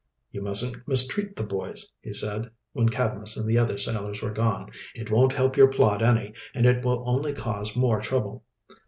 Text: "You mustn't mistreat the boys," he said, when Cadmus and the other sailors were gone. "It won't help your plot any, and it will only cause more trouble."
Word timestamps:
"You 0.31 0.41
mustn't 0.41 0.87
mistreat 0.87 1.35
the 1.35 1.43
boys," 1.43 1.91
he 2.01 2.11
said, 2.11 2.49
when 2.71 2.89
Cadmus 2.89 3.37
and 3.37 3.47
the 3.47 3.59
other 3.59 3.77
sailors 3.77 4.19
were 4.19 4.31
gone. 4.31 4.71
"It 4.95 5.11
won't 5.11 5.33
help 5.33 5.55
your 5.55 5.67
plot 5.69 6.01
any, 6.01 6.33
and 6.55 6.65
it 6.65 6.83
will 6.83 7.03
only 7.07 7.33
cause 7.33 7.75
more 7.75 8.01
trouble." 8.01 8.43